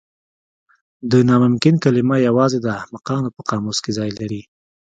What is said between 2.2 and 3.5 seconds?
یوازې د احمقانو په